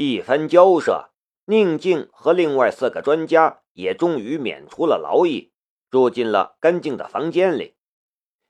[0.00, 1.10] 一番交涉，
[1.46, 5.52] 宁静和另外四个专家也终于免除了劳役，
[5.90, 7.74] 住进了干净的房间里。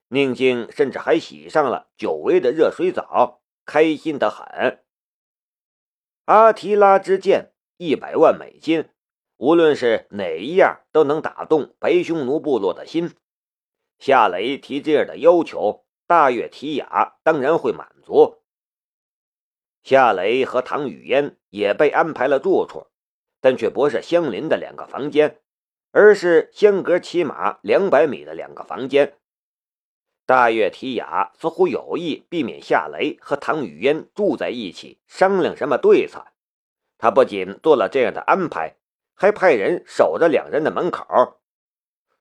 [0.09, 4.85] 宁静甚至还洗上了久违的热水澡，开心的很。
[6.27, 8.91] 阿提拉之剑，一百万美金，
[9.39, 13.17] 无论是哪一样都能打动白匈奴部落的心。
[13.99, 18.43] 夏雷提这样的要求，大月提雅当然会满足。
[19.81, 22.87] 夏雷和唐雨嫣也被安排了住处，
[23.41, 25.41] 但却不是相邻的两个房间，
[25.91, 29.15] 而是相隔起码两百米的两个房间。
[30.27, 36.27] 大月提雅似乎有意避免夏雷和唐雨嫣住在一起商量什么对策，
[36.99, 38.77] 他不仅做了这样的安排，
[39.15, 41.41] 还派人守着两人的门口，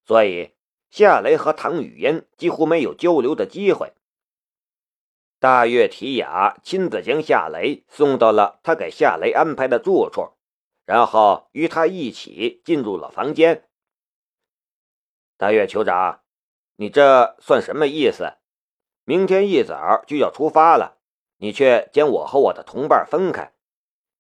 [0.06, 0.54] 所以
[0.90, 3.92] 夏雷和唐雨嫣几乎没有交流的机会。
[5.40, 10.34] 大月提雅亲自将夏雷送到了他给夏雷安排的住处，
[10.86, 13.68] 然后与他一起进入了房间。
[15.38, 16.22] 大月酋长。
[16.80, 18.34] 你这算什么意思？
[19.04, 21.00] 明天一早就要出发了，
[21.38, 23.52] 你却将我和我的同伴分开，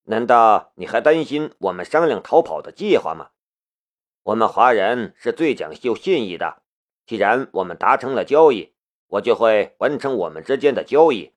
[0.06, 3.30] 难道你还担心我们商量逃跑的计划吗？
[4.23, 6.63] 我们华人是最讲究信义的，
[7.06, 8.73] 既然我们达成了交易，
[9.08, 11.33] 我就会完成我们之间的交易。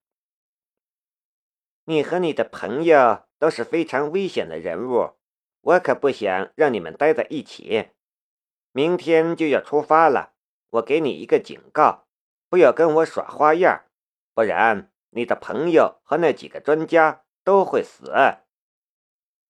[1.84, 5.16] 你和你的朋友都是非常危险的人物，
[5.60, 7.91] 我可不想让你们待在一起。
[8.72, 10.34] 明天就要出发了。
[10.70, 12.06] 我给你一个警告，
[12.48, 13.86] 不要跟我耍花样，
[14.34, 18.12] 不然你的朋友和那几个专家都会死。”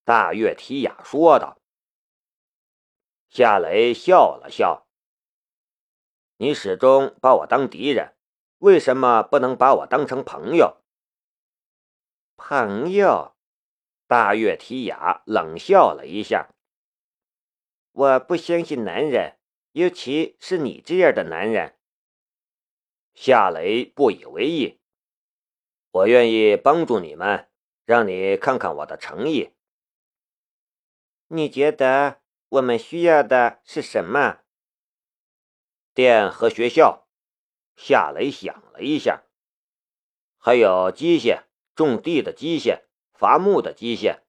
[0.04, 1.58] 大月提雅说道。
[3.28, 4.88] 夏雷笑了笑
[6.40, 8.14] ：“你始终把我当敌人，
[8.60, 10.78] 为什么不能把我当成朋友？”
[12.34, 13.36] 朋友，
[14.06, 16.48] 大月提雅冷笑了一下
[17.92, 19.36] ：“我不相信男人。”
[19.72, 21.78] 尤其是你这样的男人，
[23.14, 24.80] 夏雷不以为意。
[25.92, 27.48] 我愿意帮助你们，
[27.84, 29.52] 让你看看我的诚意。
[31.28, 34.39] 你觉得我们需要的是什么？
[36.00, 37.06] 店和学校。
[37.76, 39.24] 夏雷想了一下，
[40.38, 41.42] 还有机械，
[41.74, 44.20] 种地的机械，伐木的机械。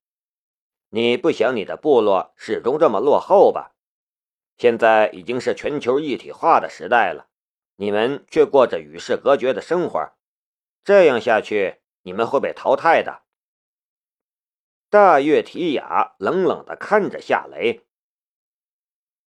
[0.89, 3.73] 你不想你的部落始终这么落后吧？
[4.57, 7.29] 现在已经是全球一体化的时代了，
[7.77, 10.11] 你们却过着与世隔绝的生活，
[10.83, 13.21] 这样下去，你们会被淘汰的。
[14.89, 17.85] 大月提雅冷冷地看着夏雷：“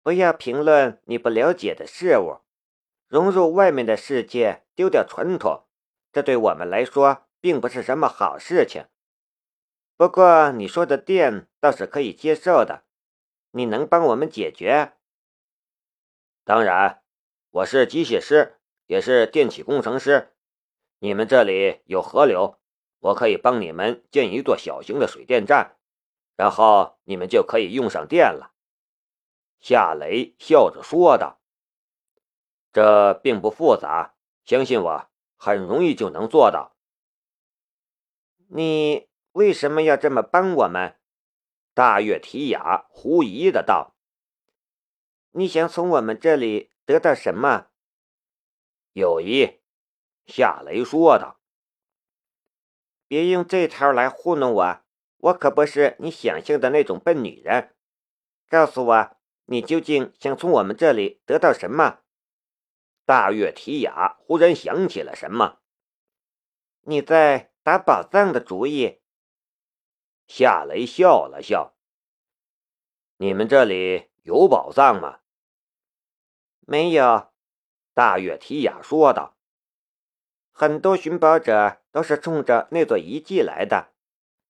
[0.03, 2.41] 不要评论你不了解的事物，
[3.07, 5.63] 融入外面的世界，丢掉传统，
[6.11, 8.85] 这对我们来说并不是什么好事情。
[9.95, 12.83] 不过你说的电倒是可以接受的，
[13.51, 14.91] 你能帮我们解决？”
[16.43, 17.01] 当然，
[17.51, 20.33] 我是机械师，也是电气工程师。
[20.99, 22.59] 你们这里有河流，
[22.99, 25.77] 我可以帮你们建一座小型的水电站，
[26.35, 28.51] 然后你们就可以用上电了。”
[29.63, 31.39] 夏雷笑着说道。
[32.73, 34.13] “这并不复杂，
[34.43, 36.75] 相信我，很容易就能做到。”
[38.51, 40.99] 你为什么要这么帮我们？”
[41.73, 43.95] 大月提雅狐疑的道。
[45.31, 47.67] 你想从我们这里得到什么？
[48.91, 49.61] 友谊，
[50.25, 51.39] 夏雷说道。
[53.07, 54.81] 别用这套来糊弄我，
[55.17, 57.73] 我可不是你想象的那种笨女人。
[58.49, 61.99] 告诉我，你究竟想从我们这里得到什么？
[63.05, 65.59] 大月提雅忽然想起了什么，
[66.81, 69.01] 你在打宝藏的主意。
[70.25, 71.75] 夏雷笑了笑。
[73.17, 75.19] 你们这里有宝藏吗？
[76.61, 77.33] 没有，
[77.93, 79.37] 大月提雅说道。
[80.51, 83.93] 很多寻宝者都是冲着那座遗迹来的，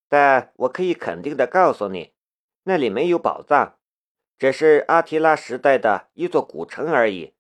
[0.08, 2.14] 但我可以肯定的告诉你，
[2.64, 3.80] 那里没有宝藏，
[4.38, 7.34] 只是阿提拉时代的一座古城而已。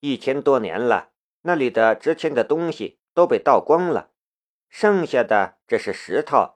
[0.00, 1.12] 一千多年了，
[1.42, 4.10] 那里的值钱的东西都被盗光了，
[4.68, 6.54] 剩下的只是石头。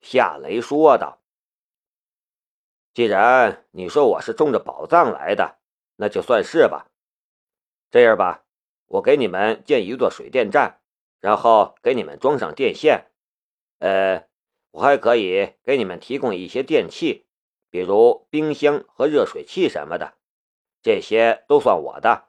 [0.00, 1.22] 夏雷说道。
[2.92, 5.58] 既然你说我是冲着宝藏来的。
[6.02, 6.90] 那就算是吧。
[7.90, 8.46] 这样吧，
[8.86, 10.80] 我给你们建一座水电站，
[11.20, 13.10] 然后给你们装上电线。
[13.80, 14.26] 呃，
[14.70, 17.26] 我还可以给你们提供一些电器，
[17.70, 20.18] 比如冰箱和热水器什么的，
[20.82, 22.28] 这些都算我的。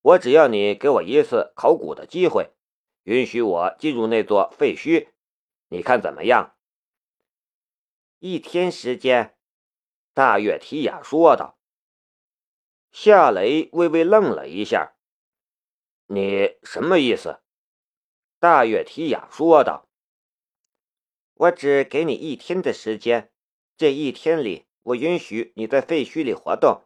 [0.00, 2.50] 我只要你给我一次考古的机会，
[3.04, 5.08] 允许我进入那座废墟，
[5.68, 6.56] 你看怎么样？
[8.18, 9.38] 一天时间。”
[10.14, 11.58] 大月提雅说道。
[12.92, 14.94] 夏雷微微愣了一下
[16.06, 17.40] ：“你什么意思？”
[18.38, 19.88] 大月提雅说道
[21.34, 23.32] ：“我只给你一天的时间，
[23.76, 26.84] 这一天里，我允许你在废墟里活动，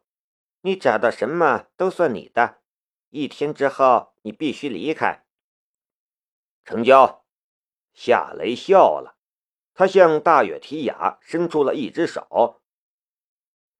[0.62, 2.62] 你找到什么都算你的。
[3.11, 5.25] 一天之后，你必须离开。”
[6.64, 7.25] 成交。
[7.93, 9.17] 夏雷笑了，
[9.75, 12.62] 他向大月提雅伸出了一只手。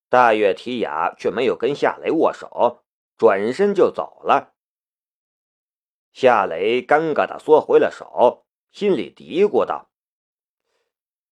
[0.09, 2.85] 大月提雅却没有跟夏雷握手，
[3.17, 4.55] 转身就走了。
[6.13, 9.91] 夏雷尴尬的缩回了手，心里嘀咕道：“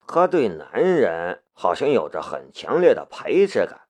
[0.06, 3.88] 他对男人好像有着很强烈的排斥感，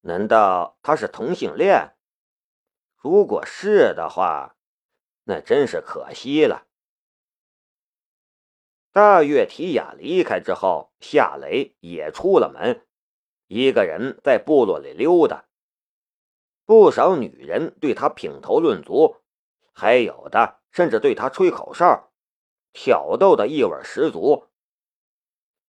[0.00, 1.94] 难道他是同性恋？
[2.96, 4.56] 如果是的话，
[5.24, 6.66] 那真是可惜了。”
[8.90, 12.84] 大月提雅离开之后，夏雷也出了门，
[13.46, 15.44] 一个人在部落里溜达。
[16.64, 19.18] 不少女人对他品头论足，
[19.72, 22.10] 还有的甚至对他吹口哨，
[22.72, 24.48] 挑逗的意味十足。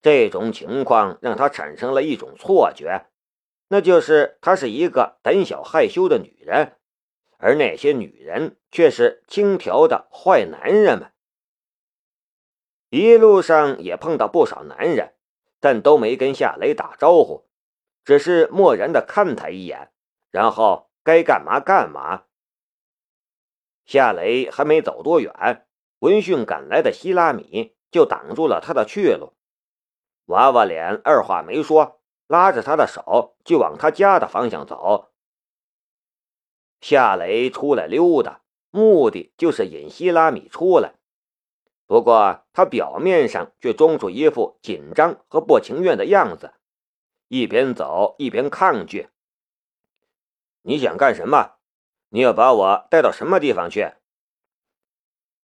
[0.01, 3.07] 这种情况让他产生了一种错觉，
[3.67, 6.77] 那就是她是一个胆小害羞的女人，
[7.37, 11.11] 而那些女人却是轻佻的坏男人们。
[12.89, 15.13] 一路上也碰到不少男人，
[15.59, 17.47] 但都没跟夏雷打招呼，
[18.03, 19.91] 只是漠然的看他一眼，
[20.31, 22.23] 然后该干嘛干嘛。
[23.85, 25.67] 夏雷还没走多远，
[25.99, 29.33] 闻讯赶来的希拉米就挡住了他的去路。
[30.29, 35.11] 娃娃脸二话没说，拉着他的手就往他家的方向走。
[36.81, 40.93] 夏雷出来溜达，目的就是引希拉米出来。
[41.87, 46.53] 不过，他表面上却装出一副紧张和不情愿的样子，
[47.27, 49.09] 一边走一边抗拒。
[50.61, 51.55] 你想干什么？
[52.09, 53.93] 你要把我带到什么地方去？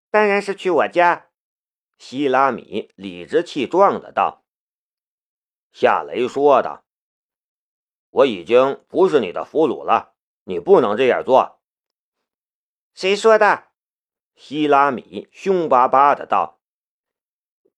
[0.10, 1.28] 当然是去我家。
[1.98, 4.39] 希拉米理直气壮的道。
[5.72, 6.84] 夏雷说道
[8.10, 10.14] ：“我已经不是你的俘虏了，
[10.44, 11.62] 你不能这样做。”
[12.94, 13.66] 谁说的？
[14.36, 16.60] 希拉米凶巴巴的道：“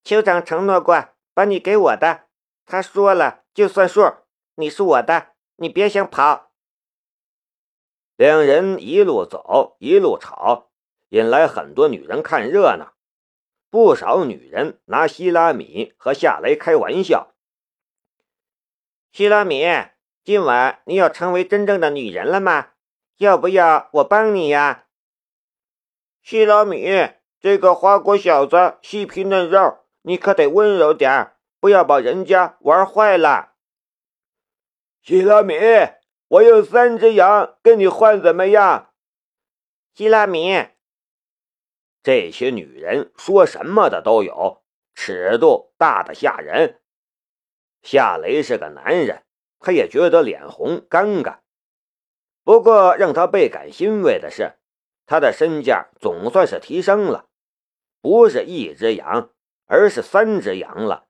[0.03, 2.27] 酋长承诺过把你给我的，
[2.65, 4.01] 他说了就算数，
[4.55, 6.51] 你是我的，你别想跑。”
[8.15, 10.69] 两人一路走一路吵，
[11.09, 12.94] 引来很多女人看热闹。
[13.71, 17.31] 不少女人拿希拉米和夏雷开玩笑
[19.11, 19.65] ：“希拉米，
[20.23, 22.69] 今晚你要成为真正的女人了吗？
[23.17, 24.87] 要不要我帮你呀？”
[26.23, 26.87] 希拉米，
[27.39, 33.55] 这个花果小子细皮嫩肉，你可得温柔点不要把人家玩坏了。
[35.01, 35.55] 希拉米，
[36.29, 38.93] 我有三只羊，跟你换怎么样？
[39.93, 40.67] 希拉米，
[42.01, 44.63] 这些女人说什么的都有，
[44.95, 46.81] 尺度大的吓人。
[47.81, 49.24] 夏雷是个男人，
[49.60, 51.39] 他也觉得脸红尴尬。
[52.44, 54.54] 不过让他倍感欣慰的是。
[55.07, 57.28] 他的身价总算是提升了，
[58.01, 59.30] 不是一只羊，
[59.66, 61.07] 而是三只羊了。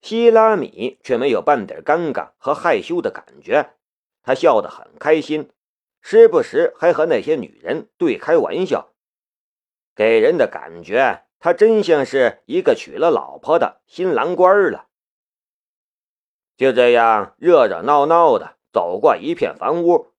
[0.00, 3.74] 希拉米却没有半点尴尬和害羞的感觉，
[4.22, 5.50] 他笑得很开心，
[6.00, 8.94] 时不时还和那些女人对开玩笑，
[9.94, 14.86] 给人的感觉他真像是一个娶了老婆的新郎官了。
[16.56, 20.14] 就这样热热闹闹的走过一片房屋。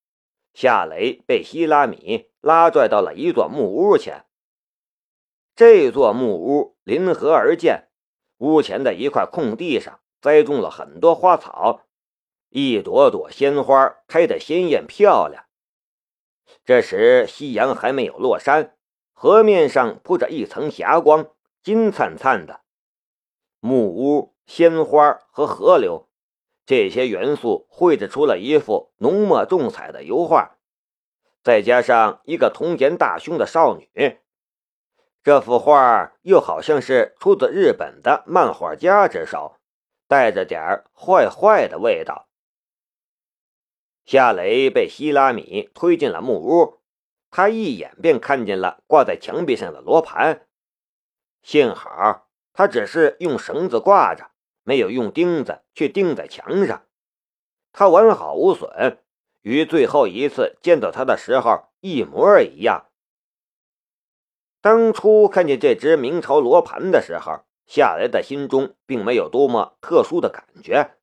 [0.54, 4.28] 夏雷被希拉米拉拽到了一座木屋前。
[5.56, 7.88] 这座木屋临河而建，
[8.38, 11.88] 屋前的一块空地上栽种了很多花草，
[12.50, 15.46] 一朵朵鲜花开得鲜艳漂亮。
[16.64, 18.75] 这时夕阳还没有落山，
[19.18, 21.32] 河面上铺着一层霞光，
[21.64, 22.62] 金灿灿的。
[23.62, 26.10] 木屋、鲜花和河流。
[26.66, 30.58] 这些元素绘制出了一幅浓墨重彩的油画，
[31.44, 34.20] 再加上一个童颜大胸的少女，
[35.24, 39.58] 这幅画又好像是出自日本的漫画家之手，
[40.08, 42.28] 带着点坏坏的味道。
[44.04, 46.80] 夏雷被希拉米推进了木屋，
[47.36, 50.48] 他一眼便看见了挂在墙壁上的罗盘，
[51.44, 54.32] 幸好他只是用绳子挂着。
[54.64, 56.86] 没有用钉子去钉在墙上，
[57.74, 59.04] 它完好无损，
[59.42, 62.86] 与最后一次见到他的时候一模一样。
[64.62, 70.96] 当初看见这只明朝罗盘的时候，夏雷的心中并没有多么特殊的感觉，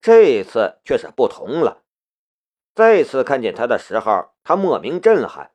[0.00, 1.82] 这次却是不同了。
[2.72, 5.50] 再次看见他的时候，他莫名震撼，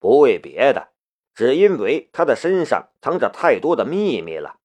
[0.00, 0.88] 不为别的，
[1.34, 4.58] 只因为他的身上藏着太多的秘密了。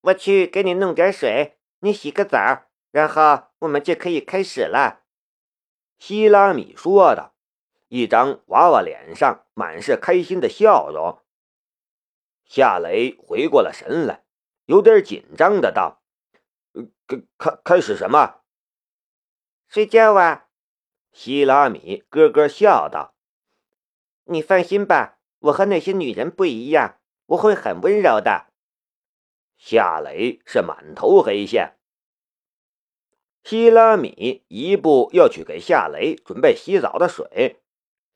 [0.00, 5.02] 我去给你弄点水，你洗个澡，然后我们就可以开始了。”
[5.98, 7.32] 希拉米说的，
[7.88, 11.20] 一张娃娃脸上满是开心的笑容。
[12.44, 14.24] 夏雷回过了神来，
[14.66, 16.02] 有点紧张的道
[17.08, 18.42] ：“开开开始什么？
[19.68, 20.48] 睡觉啊！”
[21.10, 23.13] 希拉米咯咯笑道
[24.24, 28.46] ：“你放心吧，我和那些女人不一样，我会很温柔的。”
[29.56, 31.76] 夏雷是满头黑线。
[33.42, 37.62] 希拉米一步要去给夏雷准备洗澡的水，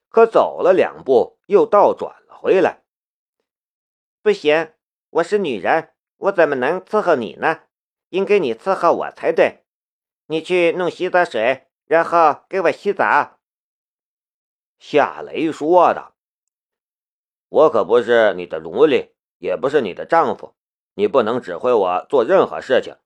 [0.08, 2.82] 可走了两步又倒转了回来。
[4.22, 4.72] 不行，
[5.10, 7.64] 我是女人，我怎么能伺候你呢？
[8.08, 9.64] 应该你伺候我才对。
[10.26, 13.37] 你去弄洗澡水，然后给我洗澡。”
[14.78, 16.12] 夏雷说的。
[17.48, 20.54] “我可不是你的奴隶，也不是你的丈夫，
[20.94, 22.96] 你不能指挥我做任何事情。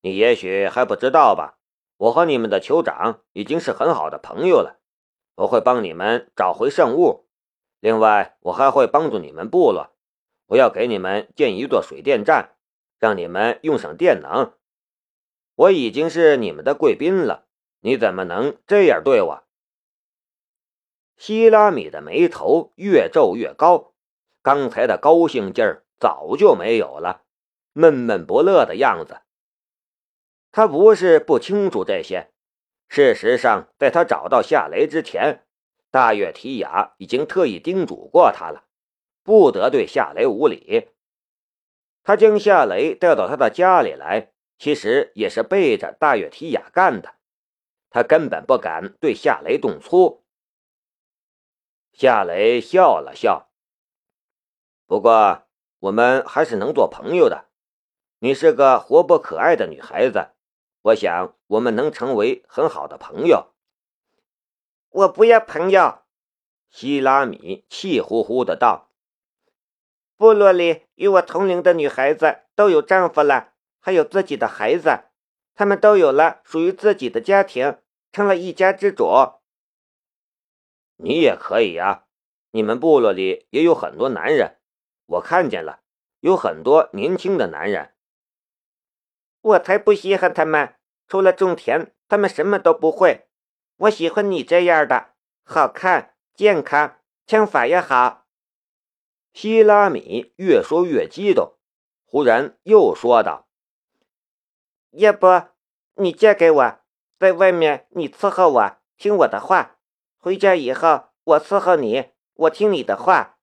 [0.00, 1.58] 你也许还不知道吧？
[1.96, 4.78] 我和你们的酋长已经是很好的朋友了。
[5.36, 7.28] 我会帮你们找回圣物，
[7.80, 9.94] 另外我还会帮助你们部落。”
[10.48, 12.56] 我要给你们建一座水电站，
[12.98, 14.54] 让你们用上电能。
[15.56, 17.46] 我已经是你们的贵宾了，
[17.80, 19.44] 你怎么能这样对我？
[21.18, 23.92] 希拉米的眉头越皱越高，
[24.40, 27.24] 刚才的高兴劲儿早就没有了，
[27.72, 29.22] 闷闷不乐的样子。
[30.52, 32.30] 他不是不清楚这些，
[32.88, 35.44] 事实上，在他找到夏雷之前，
[35.90, 38.64] 大月提雅已经特意叮嘱过他了。
[39.24, 40.88] 不得对夏雷无礼。
[42.02, 47.16] 他将夏雷带到他的家里来，其实也是背着大月提雅干的。
[47.90, 50.24] 他根本不敢对夏雷动粗。
[52.00, 53.50] 夏雷笑了笑，
[54.86, 55.42] 不过
[55.80, 57.46] 我们还是能做朋友的。
[58.20, 60.28] 你是个活泼可爱的女孩子，
[60.82, 63.52] 我想我们能成为很好的朋友。
[64.90, 66.02] 我不要朋友，
[66.70, 68.92] 希拉米气呼呼的道。
[70.16, 75.06] 部落里与我同龄的女孩子都有丈夫了，还有自己的孩子，
[75.56, 77.78] 她们都有了属于自己的家庭，
[78.12, 79.37] 成了一家之主。
[80.98, 82.04] 你也可以呀，
[82.50, 84.58] 你们部落里也有很多男人，
[85.06, 85.80] 我看见了，
[86.20, 87.94] 有很多年轻的男人。
[89.40, 90.74] 我才不稀罕他们，
[91.06, 93.28] 除了种田，他们什么都不会。
[93.76, 95.14] 我喜欢你这样的，
[95.44, 98.26] 好看、健康，枪法也好。
[99.32, 101.56] 希拉米越说越激动，
[102.04, 103.48] 忽然又说道
[104.90, 105.28] ：“要不
[105.94, 106.80] 你嫁给我，
[107.20, 109.77] 在外面你伺候我，听我的话；
[110.18, 113.38] 回家以后我伺候你，我听你的话。”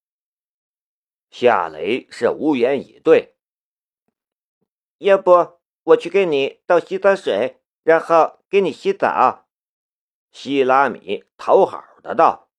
[1.31, 3.35] 夏雷是无言以对。
[4.99, 9.47] 要不我去给你倒洗澡水，然后给你洗澡。”
[10.31, 12.49] 希拉米讨好的道。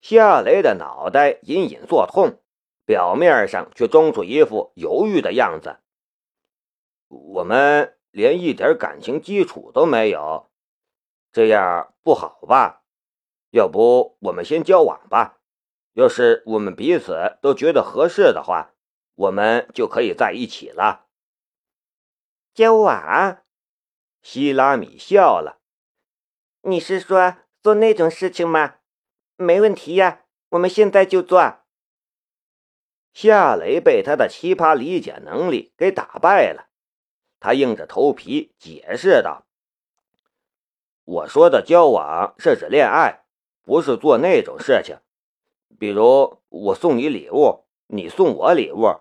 [0.00, 2.42] 夏雷的脑袋隐隐作痛，
[2.84, 5.80] 表面上却装出一副犹豫的样子。
[7.08, 10.49] 我们连一点感情基础都没有，
[11.32, 12.82] 这样不好吧？
[13.50, 15.38] 要不我们先交往吧？
[15.94, 18.74] 要是我们彼此都觉得合适的话，
[19.14, 21.06] 我们就可以在一起了。
[22.54, 23.42] 交往？
[24.22, 25.60] 希拉米笑了。
[26.62, 28.76] 你是说做那种事情吗？
[29.36, 31.60] 没问题呀，我们现在就做。
[33.12, 36.68] 夏雷被他的奇葩理解能力给打败了，
[37.40, 39.46] 他硬着头皮解释道
[41.04, 43.24] ：“我说的交往是指恋爱，
[43.62, 44.98] 不是做那种事情。
[45.78, 49.00] 比如我送你礼物，你送我礼物。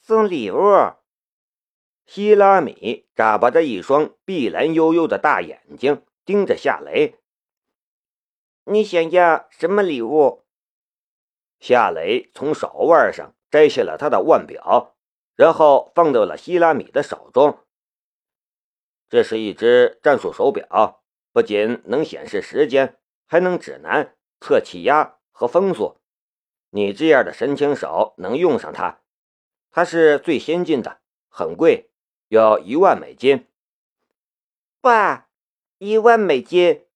[0.00, 0.58] 送礼物。”
[2.06, 7.20] 希拉米眨巴着一双碧蓝悠悠的大眼睛，盯着夏雷。
[8.64, 10.44] 你想要什么礼物？
[11.60, 14.96] 夏雷从手腕上摘下了他的腕表，
[15.36, 17.58] 然后放到了希拉米的手中。
[19.10, 21.02] 这是一只战术手表，
[21.32, 26.00] 不仅能显示时间，还能指南、测气压和风速。
[26.70, 29.00] 你这样的神枪手能用上它。
[29.72, 31.90] 它是最先进的，很贵，
[32.28, 33.48] 要一万美金。
[34.80, 35.28] 爸，
[35.78, 36.86] 一万美金！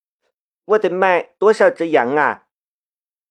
[0.66, 2.46] 我得卖多少只羊啊？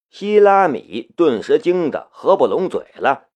[0.09, 3.29] 希拉米顿时惊得合不拢嘴了，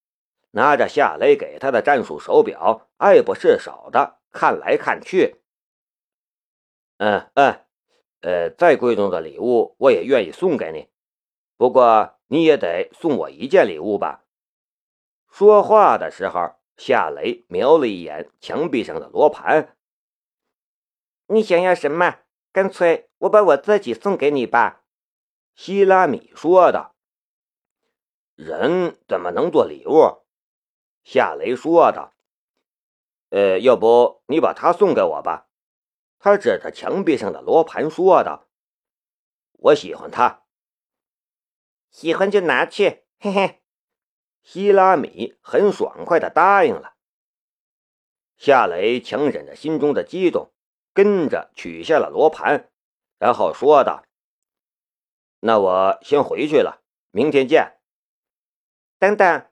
[0.51, 5.41] 拿着夏雷给他的战术手表，爱不释手的看来看去。
[6.97, 7.65] 嗯嗯，
[8.21, 10.89] 呃，再贵重的礼物我也愿意送给你，
[11.57, 14.23] 不过你也得送我一件礼物吧。
[15.27, 19.75] 说话的时候，夏雷瞄了一眼墙壁上的罗盘。
[21.27, 22.19] 你想要什么？
[22.51, 24.83] 干脆我把我自己送给你吧。
[25.53, 26.95] 希拉米说道
[28.35, 30.23] ：“人怎么能做礼物？”
[31.03, 32.13] 夏雷说道
[33.29, 35.47] ：“呃，要不你把它送给我吧。”
[36.19, 38.47] 他指着墙壁上的罗盘说道
[39.53, 40.43] ：“我喜欢它，
[41.91, 43.61] 喜欢就拿去。”嘿嘿，
[44.41, 46.95] 希拉米很爽快的答应了。
[48.35, 50.53] 夏雷强忍着心中的激动，
[50.93, 52.71] 跟着取下了罗盘，
[53.17, 54.03] 然后说道。
[55.39, 57.79] 那我先回去了，明天见。
[58.99, 59.49] 等等，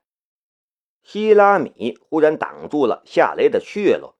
[1.05, 4.15] 希拉米忽然挡住了夏雷的去路。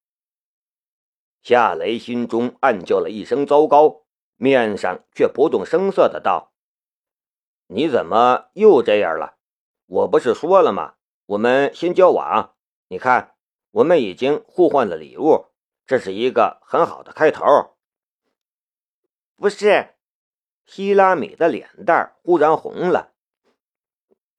[1.42, 4.04] 夏雷心中暗叫了一声糟糕，
[4.36, 6.54] 面上却不动声色的道
[7.65, 9.38] ：“你怎么又这样了？
[9.88, 10.94] 我不是说了吗？
[11.25, 12.56] 我们先交往。
[12.88, 13.36] 你看，
[13.72, 15.48] 我们已经互换了礼物，
[15.88, 17.44] 这是一个很好的开头。”
[19.36, 19.96] 不是。
[20.68, 23.13] 希拉米的脸蛋忽然红了。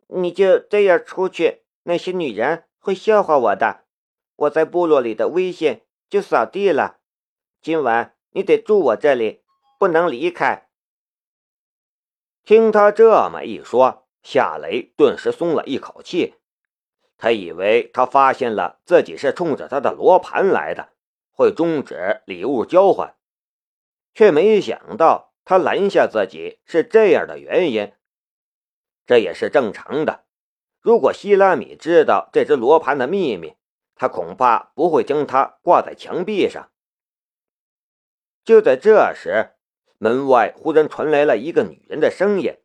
[0.08, 3.84] 你就这样出去，那些女人会笑话我的。
[4.34, 6.98] 我在部落里的威信就扫地了。
[7.62, 9.42] 今晚你得住我这里，
[9.78, 10.68] 不能离开。
[12.44, 16.34] 听他这么一说，夏雷顿时松了一口气。
[17.16, 20.90] 他以为他发现了自己是冲着他的罗盘来的，
[21.30, 23.16] 会终止礼物交换，
[24.12, 25.32] 却没想到。
[25.48, 27.92] 他拦下自己是这样的原因，
[29.06, 30.25] 这也是正常的。
[30.86, 33.56] 如果希拉米知道这只罗盘的秘密，
[33.96, 36.70] 他恐怕不会将它挂在墙壁上。
[38.44, 39.56] 就在这时，
[39.98, 42.56] 门外忽然传来了一个女人的声音：“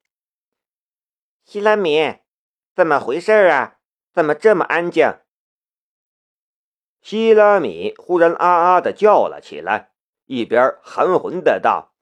[1.43, 2.17] 希拉米，
[2.75, 3.79] 怎么回事啊？
[4.13, 5.17] 怎么这么安静？”
[7.01, 9.93] 希拉米忽然啊啊的叫了起来，
[10.27, 11.95] 一边含混的道。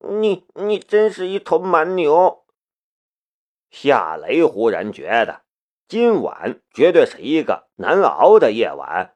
[0.00, 2.44] 你你真是一头蛮牛！
[3.70, 5.42] 夏雷忽然觉得
[5.86, 9.14] 今晚绝对是一个难熬的夜晚。